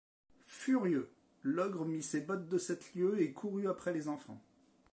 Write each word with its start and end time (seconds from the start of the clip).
Furieux, 0.47 1.11
l’ogre 1.43 1.85
mit 1.85 2.01
ses 2.01 2.21
bottes 2.21 2.49
de 2.49 2.57
sept 2.57 2.95
lieues 2.95 3.21
et 3.21 3.33
courut 3.33 3.67
après 3.67 3.93
les 3.93 4.07
enfants. 4.07 4.41